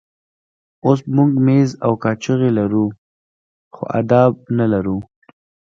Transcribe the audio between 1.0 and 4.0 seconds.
موږ مېز او کاچوغې لرو خو